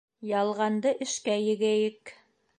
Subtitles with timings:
[0.29, 2.17] Ялғанды эшкә егәйек.